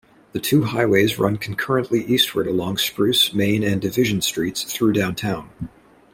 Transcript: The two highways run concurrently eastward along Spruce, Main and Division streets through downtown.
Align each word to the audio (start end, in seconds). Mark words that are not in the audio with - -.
The 0.31 0.39
two 0.39 0.63
highways 0.63 1.19
run 1.19 1.37
concurrently 1.37 2.03
eastward 2.05 2.47
along 2.47 2.77
Spruce, 2.79 3.35
Main 3.35 3.61
and 3.61 3.79
Division 3.79 4.19
streets 4.23 4.63
through 4.63 4.93
downtown. 4.93 5.51